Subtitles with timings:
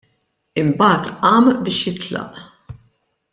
[0.61, 2.41] Imbagħad qam biex jitlaq.